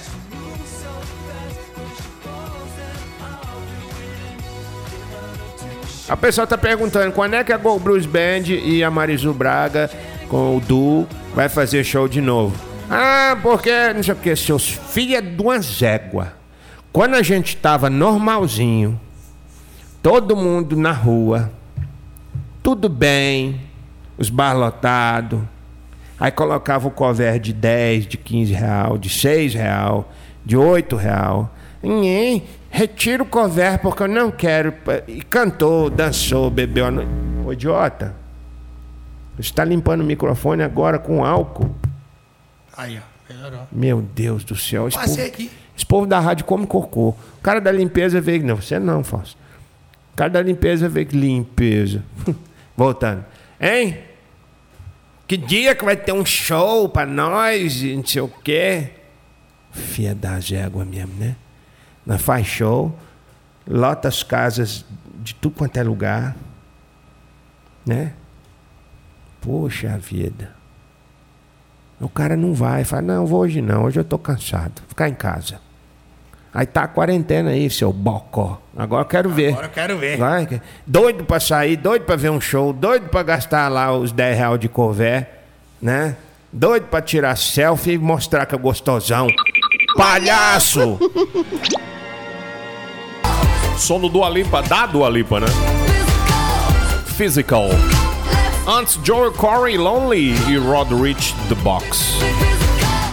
[6.07, 9.89] A pessoa tá perguntando quando é que a Go Blues Band e a Marizu Braga
[10.29, 12.55] com o Du vai fazer show de novo.
[12.89, 16.33] Ah, porque não sei o que, seus filhos é de uma zégua.
[16.93, 18.99] Quando a gente tava normalzinho,
[20.01, 21.51] todo mundo na rua,
[22.61, 23.59] tudo bem,
[24.17, 25.41] os bar lotados,
[26.19, 30.11] aí colocava o cover de 10, de 15 real, de 6 real,
[30.45, 31.53] de 8 real.
[31.81, 34.73] Ninguém retira o cover porque eu não quero.
[35.07, 36.85] E cantou, dançou, bebeu.
[37.45, 38.15] Ô idiota,
[39.35, 41.75] você está limpando o microfone agora com álcool.
[42.75, 43.15] Aí, ó.
[43.33, 43.67] Melhorou.
[43.71, 44.87] Meu Deus do céu.
[44.87, 45.51] Esse Passei povo, aqui.
[45.75, 47.09] esse povo da rádio come cocô.
[47.09, 48.45] O cara da limpeza veio.
[48.45, 49.37] Não, você não, Fausto.
[50.13, 51.07] O cara da limpeza veio.
[51.11, 52.03] Limpeza.
[52.77, 53.25] Voltando.
[53.59, 53.97] Hein?
[55.27, 58.91] Que dia que vai ter um show pra nós e não sei o quê?
[59.71, 61.35] Fia das éguas mesmo, né?
[62.05, 62.97] Nós faz show,
[63.67, 64.85] lota as casas
[65.23, 66.35] de tudo quanto é lugar,
[67.85, 68.13] né?
[69.41, 70.53] Poxa vida.
[71.99, 75.15] O cara não vai, fala, não, vou hoje não, hoje eu tô cansado, ficar em
[75.15, 75.59] casa.
[76.55, 78.61] Aí tá a quarentena aí, seu bocó.
[78.77, 79.49] Agora eu quero ver.
[79.49, 80.17] Agora eu quero ver.
[80.17, 84.37] Vai, doido pra sair, doido pra ver um show, doido pra gastar lá os 10
[84.37, 85.27] reais de cover,
[85.81, 86.15] né?
[86.53, 89.27] Doido pra tirar selfie e mostrar que é gostosão.
[89.97, 90.97] Palhaço!
[93.77, 95.47] Sono do Alipa, da do Alipa, né?
[97.17, 97.65] Physical.
[98.65, 102.13] Antes, Joel Corey, Lonely e Rod Rich, The Box.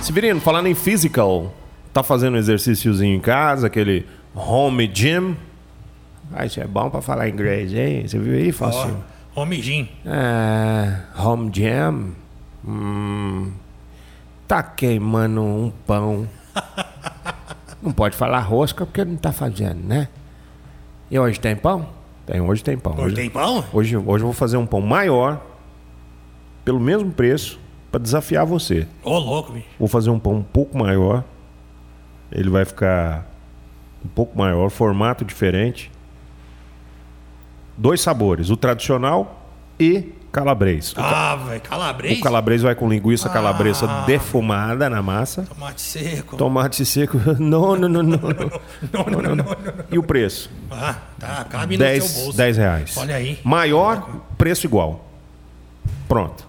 [0.00, 1.52] Severino, falando em physical,
[1.92, 5.36] tá fazendo um exercíciozinho em casa, aquele home gym?
[6.32, 8.06] Ah, isso é bom pra falar inglês, hein?
[8.06, 9.04] Você viu aí, Ó, Facinho?
[9.34, 12.10] Homem É, home jam?
[12.66, 13.50] Hum,
[14.46, 16.28] tá queimando um pão.
[17.82, 20.06] Não pode falar rosca porque não tá fazendo, né?
[21.10, 21.88] E hoje tem pão?
[22.24, 22.94] Tem, hoje tem pão.
[22.96, 23.64] Hoje tem pão?
[23.72, 25.44] Hoje, hoje eu vou fazer um pão maior,
[26.64, 27.58] pelo mesmo preço,
[27.90, 28.86] pra desafiar você.
[29.02, 29.66] Ô, louco, bicho.
[29.80, 31.24] Vou fazer um pão um pouco maior.
[32.32, 33.26] Ele vai ficar
[34.04, 35.90] um pouco maior, formato diferente.
[37.76, 40.92] Dois sabores, o tradicional e calabrês.
[40.92, 42.18] O, Ah, velho, calabrês?
[42.18, 44.04] o calabrês vai com linguiça calabresa Ah.
[44.06, 45.42] defumada na massa.
[45.42, 46.36] Tomate seco.
[46.36, 47.18] Tomate seco.
[47.38, 48.18] Não, não, não, não.
[48.18, 49.56] Não, não, não, não.
[49.90, 50.50] E o preço?
[50.70, 52.36] Ah, tá, cabe no seu 10, bolso.
[52.36, 52.96] 10 reais.
[52.96, 53.38] Olha aí.
[53.44, 55.04] Maior, preço igual.
[56.08, 56.46] Pronto.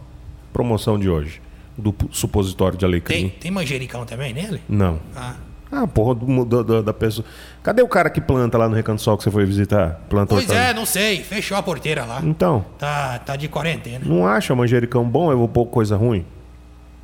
[0.52, 1.42] Promoção de hoje.
[1.78, 3.16] Do supositório de alecrim.
[3.16, 4.62] Tem, tem manjericão também nele?
[4.70, 5.00] Não.
[5.16, 5.34] Ah,
[5.76, 7.26] Ah, porra, do, do- do- da pessoa.
[7.64, 10.00] Cadê o cara que planta lá no Recanto Sol que você foi visitar?
[10.08, 11.24] Planta Pois é, não sei.
[11.24, 12.22] Fechou a porteira lá.
[12.24, 14.02] Então, Tá, tá de quarentena.
[14.06, 15.32] não acha manjericão bom?
[15.32, 16.26] Eu vou pôr coisa ruim?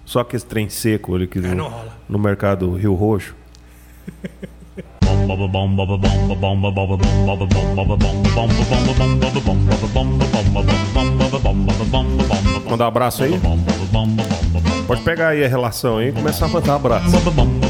[0.06, 1.98] Só que esse trem seco ali que É, no, não rola.
[2.08, 3.36] no mercado Rio Roxo.
[12.70, 13.32] Mandar um abraço aí?
[14.90, 17.12] Pode pegar aí a relação aí e começar a mandar abraço.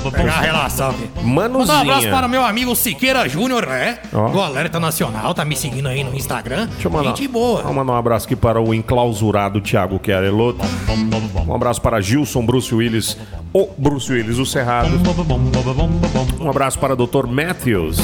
[0.10, 1.10] Pegar a relação aqui.
[1.22, 2.12] Mandar um abraço Manuzinha.
[2.14, 4.00] para meu amigo Siqueira Júnior, né?
[4.14, 4.30] Ó.
[4.30, 5.34] Do Alerta Nacional.
[5.34, 6.68] Tá me seguindo aí no Instagram.
[6.68, 7.62] Deixa eu mandar, Gente boa.
[7.64, 10.64] Vou mandar um abraço aqui para o enclausurado Thiago Chiarelotto.
[11.46, 13.18] Um abraço para Gilson Bruce Willis,
[13.52, 14.90] o Bruce Willis, o Cerrado.
[16.40, 17.28] Um abraço para Dr.
[17.28, 18.00] Matthews,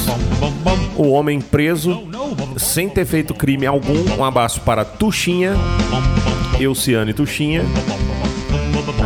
[0.94, 2.06] o homem preso
[2.58, 4.18] sem ter feito crime algum.
[4.18, 5.54] Um abraço para Tuxinha,
[6.60, 7.62] Euciane Tuxinha.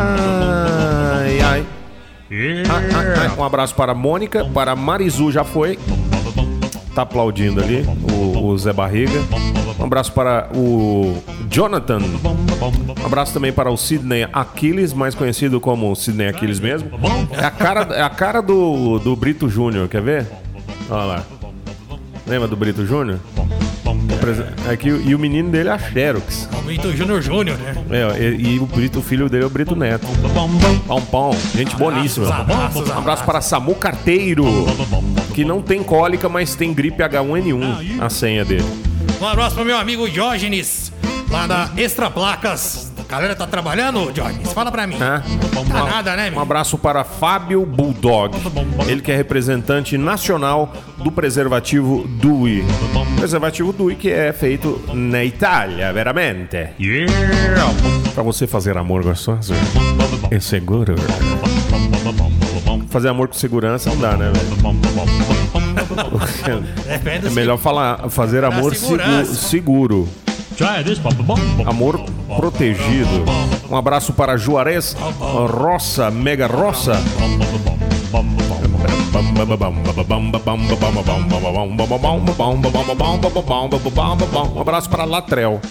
[0.01, 1.65] Ai, ai.
[2.31, 3.31] Ai, ai, ai.
[3.37, 5.77] Um abraço para Mônica, para Marizu, já foi.
[6.95, 9.19] Tá aplaudindo ali, o, o Zé Barriga.
[9.79, 11.15] Um abraço para o
[11.49, 11.99] Jonathan.
[11.99, 16.89] Um abraço também para o Sidney Aquiles, mais conhecido como Sidney Aquiles mesmo.
[17.31, 20.27] É a cara, é a cara do, do Brito Júnior, quer ver?
[20.89, 21.23] Olha lá.
[22.27, 23.19] Lembra do Brito Júnior?
[24.69, 26.47] É que, e o menino dele é a Xerox.
[26.53, 27.73] O Vitor Júnior Júnior, né?
[27.91, 30.07] É, e, e o, Brito, o filho dele é o Brito Neto.
[30.87, 31.31] Pão, pão.
[31.55, 32.27] Gente boníssima.
[32.27, 34.45] Um abraço para Samu Carteiro,
[35.33, 38.65] que não tem cólica, mas tem gripe H1N1, a senha dele.
[39.19, 40.91] Um abraço pro meu amigo Diógenes,
[41.29, 42.90] lá da Extra Placas.
[43.11, 44.53] A galera tá trabalhando, Diógenes?
[44.53, 44.95] Fala pra mim.
[44.95, 45.21] Hã?
[45.67, 46.39] Tá nada, né, Um meu?
[46.39, 48.33] abraço para Fábio Bulldog,
[48.87, 52.63] ele que é representante nacional do preservativo Dui.
[53.17, 56.69] Preservativo Dui que é feito na Itália, veramente.
[58.13, 59.53] Para você fazer amor gostoso
[60.31, 60.95] é seguro.
[62.89, 64.47] Fazer amor com segurança não dá, né, velho?
[67.25, 70.09] É melhor falar fazer amor seguro, seguro.
[71.65, 71.99] Amor
[72.35, 73.25] protegido.
[73.69, 76.93] Um abraço para Juarez Roça, Mega Roça.
[84.55, 85.61] Um abraço para Latrel.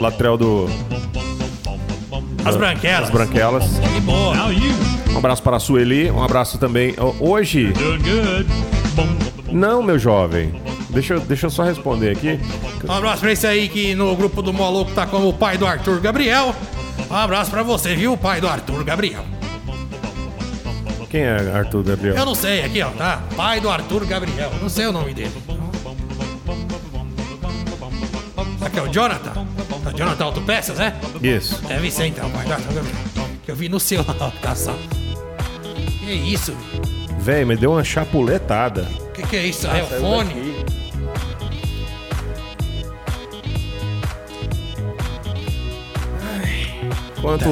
[0.00, 0.68] Latrel do
[2.44, 3.04] As branquelas.
[3.04, 3.64] As Branquelas.
[5.12, 6.10] Um abraço para a Sueli.
[6.10, 6.94] Um abraço também.
[7.20, 7.72] Hoje.
[9.52, 10.69] Não, meu jovem.
[10.92, 12.38] Deixa eu, deixa eu só responder aqui.
[12.86, 15.66] Um abraço pra esse aí que no grupo do Moloco tá como o pai do
[15.66, 16.54] Arthur Gabriel.
[17.10, 19.24] Um abraço pra você, viu, pai do Arthur Gabriel.
[21.08, 22.14] Quem é Arthur Gabriel?
[22.14, 23.20] Eu não sei, aqui ó, tá?
[23.36, 24.52] Pai do Arthur Gabriel.
[24.62, 25.32] Não sei o nome dele.
[28.60, 29.44] Aqui é o Jonathan.
[29.92, 30.94] O Jonathan Autopeças, é?
[31.20, 31.60] Isso.
[31.66, 32.96] Deve ser então, pai do Arthur Gabriel.
[33.44, 34.76] Que eu vi no seu lá, tá só.
[35.98, 36.56] Que isso?
[37.18, 38.86] Véi, me deu uma chapuletada.
[39.12, 39.66] Que que é isso?
[39.66, 40.64] É o fone?
[47.20, 47.44] Enquanto,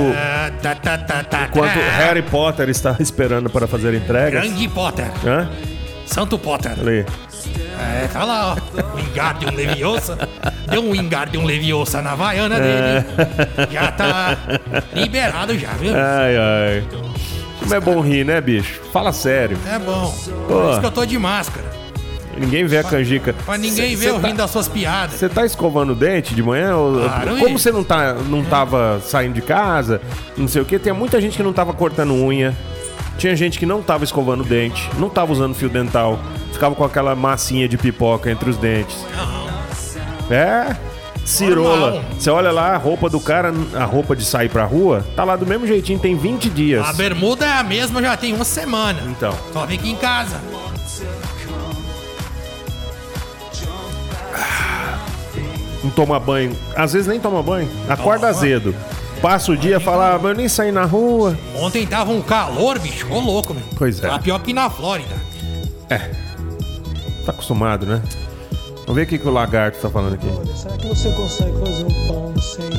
[1.50, 1.78] enquanto.
[1.98, 4.42] Harry Potter está esperando para fazer entregas.
[4.42, 5.10] Grande Potter.
[5.26, 5.48] Hã?
[6.06, 6.72] Santo Potter.
[6.72, 7.04] Ali.
[7.78, 8.96] É, tá lá, ó.
[8.96, 10.18] Wingardium Leviosa.
[10.70, 13.04] Deu um Wingardium Leviosa na vaiana dele.
[13.70, 14.36] Já tá
[14.94, 15.92] liberado já, viu?
[15.94, 16.84] Ai, ai.
[17.60, 18.80] Como é bom rir, né, bicho?
[18.92, 19.58] Fala sério.
[19.70, 20.12] É bom.
[20.48, 20.54] Pô.
[20.62, 21.77] Por isso que eu tô de máscara.
[22.38, 23.34] Ninguém vê a canjica.
[23.44, 25.16] Pra ninguém Cê- ver cê eu tá- rindo das suas piadas.
[25.16, 26.76] Você tá escovando o dente de manhã?
[26.76, 30.00] Ou- Claro, Como você não, tá, não tava saindo de casa,
[30.36, 32.56] não sei o que, tem muita gente que não tava cortando unha.
[33.18, 36.20] Tinha gente que não tava escovando o dente, não tava usando fio dental,
[36.52, 38.96] ficava com aquela massinha de pipoca entre os dentes.
[40.30, 40.76] É.
[41.24, 42.02] Cirola.
[42.18, 45.36] Você olha lá, a roupa do cara, a roupa de sair pra rua, tá lá
[45.36, 46.86] do mesmo jeitinho, tem 20 dias.
[46.88, 49.02] A bermuda é a mesma já tem uma semana.
[49.06, 49.34] Então.
[49.52, 50.40] Só vem aqui em casa.
[55.88, 56.54] Não toma banho.
[56.76, 57.66] Às vezes nem toma banho.
[57.88, 58.74] Acorda azedo.
[59.22, 61.36] Passa o dia e fala, ah, mas eu nem saí na rua.
[61.56, 63.10] Ontem tava um calor, bicho.
[63.10, 63.62] Ô louco, meu.
[63.76, 64.06] Pois é.
[64.06, 65.14] Tá pior que na Flórida.
[65.88, 68.02] Tá acostumado, né?
[68.80, 70.28] Vamos ver o que, que o lagarto tá falando aqui.
[70.54, 72.70] Será que você consegue fazer um pão sem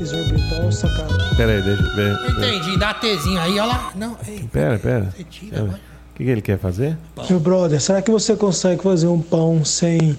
[0.00, 1.36] exorbital, sacar?
[1.36, 2.30] Pera aí, deixa eu ver.
[2.30, 2.78] Entendi.
[2.78, 3.90] Dá Tzinho aí, olha lá.
[3.94, 4.46] Não, ei.
[4.52, 5.12] Pera, pera.
[5.16, 5.62] Você tira.
[5.64, 6.96] O que, que ele quer fazer?
[7.28, 10.16] Meu brother, será que você consegue fazer um pão sem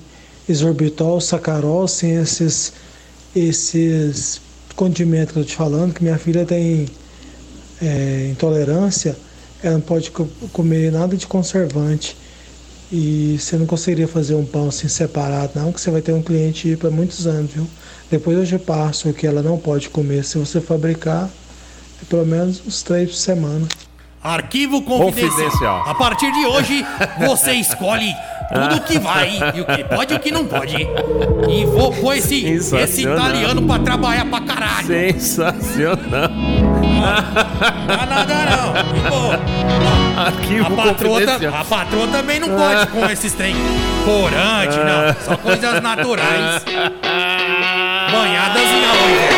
[0.47, 2.73] exorbitol, sacarol, sem esses,
[3.35, 4.41] esses
[4.75, 5.93] condimentos que eu tô te falando?
[5.93, 6.85] Que minha filha tem
[7.81, 9.15] é, intolerância,
[9.63, 12.15] ela não pode co- comer nada de conservante.
[12.91, 16.21] E você não conseguiria fazer um pão assim separado, não, que você vai ter um
[16.21, 17.67] cliente para muitos anos, viu?
[18.11, 20.23] Depois eu te passo o que ela não pode comer.
[20.23, 21.29] Se você fabricar,
[22.01, 23.67] é pelo menos uns três por semana.
[24.25, 25.29] Arquivo confidencial.
[25.29, 25.83] Confidencial.
[25.87, 26.85] A partir de hoje,
[27.19, 28.11] você escolhe
[28.51, 30.75] tudo que vai e o que pode e o que não pode.
[31.47, 34.87] E vou pôr esse, esse italiano pra trabalhar pra caralho.
[34.87, 36.29] Sensacional.
[36.29, 36.65] Não
[38.45, 38.73] não.
[38.95, 41.55] E, pô, Arquivo a, patroa, confidencial.
[41.55, 43.55] a patroa também não pode com esses trem
[44.03, 45.15] corante, não.
[45.23, 46.63] Só coisas naturais.
[48.11, 49.34] Banhadas em álcool.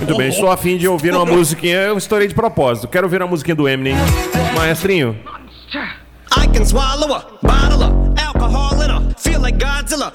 [0.00, 1.76] Muito bem, estou afim de ouvir uma musiquinha.
[1.76, 2.88] Eu estourei de propósito.
[2.88, 3.94] Quero ouvir uma musiquinha do Eminem.
[4.56, 5.14] Maestrinho.
[6.36, 10.12] I can swallow a bottle of alcohol in a feel like Godzilla.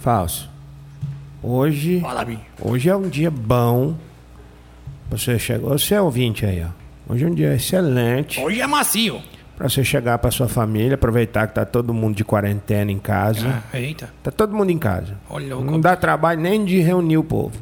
[0.00, 0.48] Falso.
[1.42, 2.26] Hoje, Fala,
[2.60, 3.94] hoje é um dia bom.
[5.10, 7.12] Você chegou, você é ouvinte aí, ó.
[7.12, 9.22] Hoje é um dia excelente Hoje é macio.
[9.56, 13.62] Para você chegar para sua família, aproveitar que tá todo mundo de quarentena em casa.
[13.72, 14.10] Ah, eita.
[14.22, 15.16] Tá todo mundo em casa.
[15.30, 17.58] Olha Não dá trabalho nem de reunir o povo.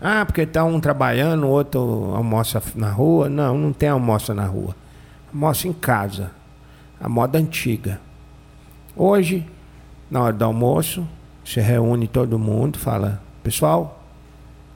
[0.00, 3.28] Ah, porque tá um trabalhando, o outro almoça na rua.
[3.28, 4.76] Não, não tem almoço na rua.
[5.32, 6.30] Almoça em casa.
[7.00, 8.00] A moda antiga.
[8.94, 9.44] Hoje,
[10.08, 11.06] na hora do almoço,
[11.44, 14.04] você reúne todo mundo, fala: Pessoal,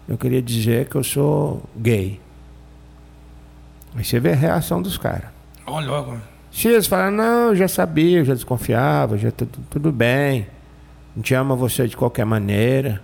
[0.09, 2.21] eu queria dizer que eu sou gay.
[3.95, 5.31] Aí você vê a reação dos caras.
[5.67, 6.32] Olha logo.
[6.53, 10.47] Se eles falam, não, eu já sabia, eu já desconfiava, já tudo, tudo bem.
[11.15, 13.03] A gente ama você de qualquer maneira.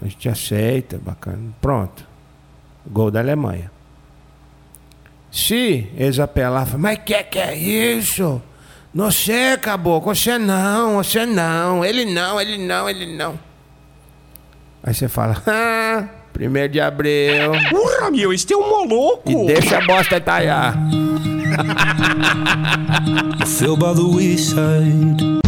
[0.00, 1.38] A gente aceita, bacana.
[1.60, 2.06] Pronto.
[2.86, 3.70] Gol da Alemanha.
[5.30, 8.42] Se eles apelar, falam, mas que que é isso?
[8.94, 13.38] Você, caboclo, você não, você não, ele não, ele não, ele não.
[14.82, 17.52] Aí você fala, ah, primeiro de abril.
[17.70, 19.30] Porra, meu, este é um moloco.
[19.30, 20.76] E deixa a bosta talhar.
[23.46, 25.42] Feel by the wayside.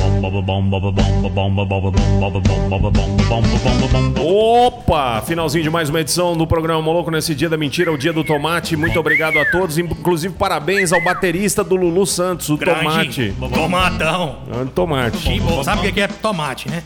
[4.20, 5.22] Opa!
[5.22, 8.24] Finalzinho de mais uma edição do programa Moloco nesse dia da mentira, o dia do
[8.24, 8.76] tomate.
[8.76, 13.34] Muito obrigado a todos, inclusive parabéns ao baterista do Lulu Santos, o Tomate.
[13.52, 14.36] Tomatão.
[14.50, 15.40] Ah, Tomate.
[15.64, 16.82] Sabe o que é tomate, né?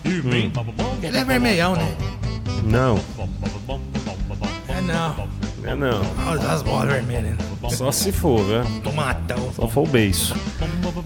[1.02, 1.88] Ele é vermelhão, né?
[2.64, 2.98] Não,
[4.68, 5.37] É não.
[5.68, 6.00] É não.
[6.26, 7.36] Olha as bolas vermelhas.
[7.70, 8.64] Só se for, né?
[8.82, 9.52] Tomatão.
[9.52, 10.34] Só for o beijo.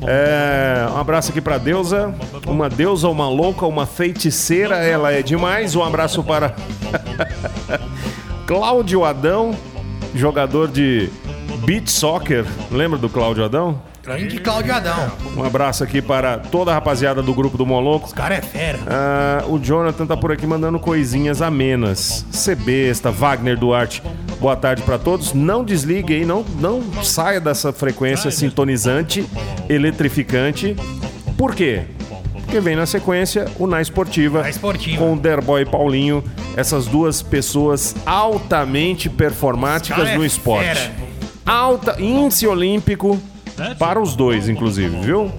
[0.06, 2.14] É, um abraço aqui pra deusa.
[2.46, 5.74] Uma deusa, uma louca, uma feiticeira, ela é demais.
[5.74, 6.54] Um abraço para
[8.46, 9.54] Cláudio Adão,
[10.14, 11.10] jogador de
[11.64, 12.44] beach soccer.
[12.70, 13.82] Lembra do Cláudio Adão?
[14.02, 15.12] Grande Cláudio Adão.
[15.36, 18.06] Um abraço aqui para toda a rapaziada do grupo do Moloco.
[18.06, 18.80] Os cara é fera.
[18.88, 22.26] Ah, o Jonathan tá por aqui mandando coisinhas amenas.
[22.32, 24.02] Cebesta, Wagner Duarte.
[24.40, 25.32] Boa tarde pra todos.
[25.32, 29.24] Não desligue aí, não, não saia dessa frequência sintonizante,
[29.68, 30.74] eletrificante.
[31.38, 31.82] Por quê?
[32.32, 34.98] Porque vem na sequência o Na Esportiva, Na Esportiva.
[34.98, 36.24] com o Derboy Paulinho,
[36.56, 40.66] essas duas pessoas altamente performáticas Cara é no esporte.
[40.66, 40.90] fera.
[41.46, 43.18] Alta índice olímpico
[43.78, 45.30] para os dois, inclusive, viu?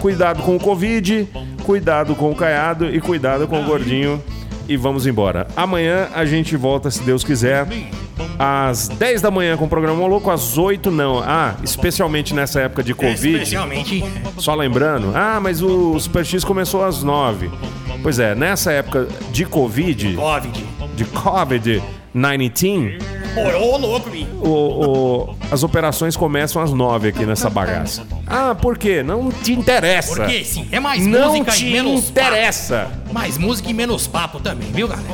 [0.00, 1.28] Cuidado com o Covid,
[1.64, 4.22] cuidado com o caiado e cuidado com o gordinho.
[4.68, 5.46] E vamos embora.
[5.56, 7.66] Amanhã a gente volta, se Deus quiser,
[8.38, 11.22] às 10 da manhã com o programa Louco, às 8 não.
[11.24, 13.34] Ah, especialmente nessa época de Covid.
[13.34, 14.04] Especialmente.
[14.38, 17.50] Só lembrando, ah, mas o Super X começou às 9.
[18.02, 20.64] Pois é, nessa época de Covid, Covid.
[20.96, 22.98] de COVID-19,
[23.36, 24.30] Ô, ô, louco, bicho.
[24.40, 28.04] o- o- as operações começam às 9 aqui nessa bagaça.
[28.26, 29.02] Ah, por quê?
[29.02, 30.14] Não te interessa.
[30.14, 32.90] Porque sim, é mais Não música te e menos interessa.
[33.02, 33.12] papo.
[33.14, 35.08] Mais música e menos papo também, viu, galera?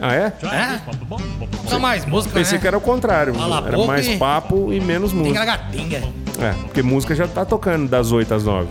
[0.00, 0.32] Ah, é?
[0.42, 0.80] É?
[1.68, 2.60] Só mais música, Pensei né?
[2.60, 3.32] que era o contrário.
[3.34, 5.58] Fala Era pouco mais e- papo e menos música.
[6.40, 8.68] É, porque música já tá tocando das 8 às 9.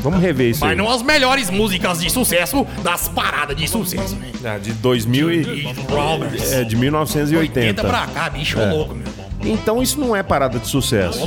[0.00, 0.70] Vamos rever isso aí.
[0.70, 4.30] Mas não as melhores músicas de sucesso das paradas de sucesso, né?
[4.44, 5.62] Ah, de 2000 e...
[5.90, 6.52] Roberts.
[6.52, 7.84] É, de 80 1980.
[7.84, 9.06] pra cá, bicho, ô louco, meu.
[9.44, 11.20] Então isso não é parada de sucesso.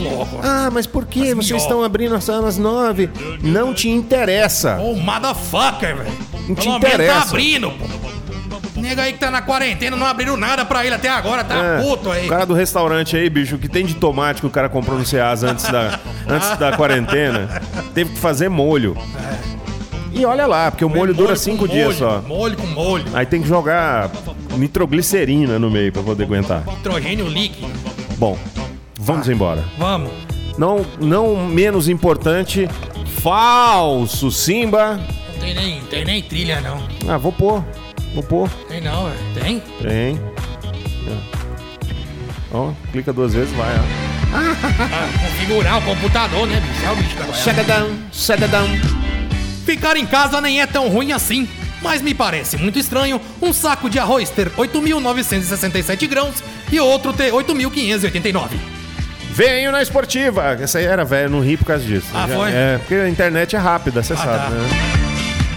[0.44, 1.58] Ah, mas por que vocês melhor.
[1.58, 3.10] estão abrindo as salas 9?
[3.42, 4.78] Não te interessa.
[4.80, 6.12] Ô, motherfucker, velho.
[6.48, 7.14] Não te Pelo menos interessa.
[7.22, 7.86] tá abrindo, pô.
[8.82, 11.82] Nega aí que tá na quarentena, não abriram nada pra ele até agora, tá É,
[11.82, 12.26] puto aí.
[12.26, 15.06] O cara do restaurante aí, bicho, que tem de tomate que o cara comprou no
[15.06, 17.62] Ceasa antes da, antes da quarentena,
[17.94, 18.98] teve que fazer molho.
[20.14, 22.22] E olha lá, porque o molho dura com cinco molho, dias só.
[22.22, 23.06] Molho com molho.
[23.14, 24.10] Aí tem que jogar
[24.58, 26.64] nitroglicerina no meio pra poder aguentar.
[26.68, 27.72] Nitrogênio líquido.
[28.18, 28.38] Bom,
[29.00, 29.64] vamos embora.
[29.78, 30.12] Vamos.
[30.58, 32.68] Não, não menos importante,
[33.22, 35.00] falso Simba.
[35.34, 36.84] Não tem nem, tem nem trilha, não.
[37.08, 37.64] Ah, vou pôr.
[38.14, 38.50] Vou pôr.
[38.68, 39.20] Tem não, velho.
[39.34, 39.64] Tem?
[39.82, 40.20] Tem.
[42.54, 43.82] Ó, clica duas vezes, vai, ó.
[44.34, 46.86] Ah, configurar o computador, né, bicho?
[46.86, 48.68] É o bicho da.
[49.66, 51.48] Ficar em casa nem é tão ruim assim.
[51.82, 56.36] Mas me parece muito estranho um saco de arroz ter 8.967 grãos
[56.72, 58.50] e outro ter 8.589.
[59.34, 60.44] Venho na esportiva.
[60.62, 62.06] Essa aí era velho, não ri por causa disso.
[62.14, 62.52] Ah, Já- foi?
[62.52, 64.50] É, porque a internet é rápida, você Ah, sabe, tá.
[64.50, 64.70] né?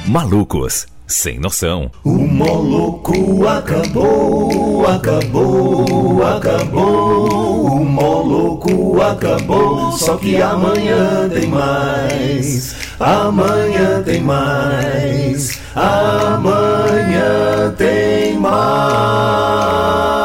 [0.07, 1.91] Malucos, sem noção.
[2.03, 7.67] O moloco acabou, acabou, acabou.
[7.67, 12.75] O moloco acabou, só que amanhã tem mais.
[12.99, 15.61] Amanhã tem mais.
[15.75, 20.24] Amanhã tem mais.